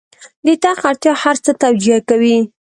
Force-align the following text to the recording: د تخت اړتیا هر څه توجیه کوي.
د 0.45 0.47
تخت 0.63 0.83
اړتیا 0.89 1.13
هر 1.23 1.35
څه 1.45 1.51
توجیه 1.63 1.97
کوي. 2.09 2.37